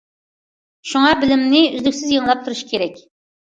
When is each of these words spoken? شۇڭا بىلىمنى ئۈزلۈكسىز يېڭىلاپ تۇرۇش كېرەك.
شۇڭا 0.91 1.11
بىلىمنى 1.23 1.61
ئۈزلۈكسىز 1.67 2.15
يېڭىلاپ 2.15 2.43
تۇرۇش 2.49 2.65
كېرەك. 2.73 2.99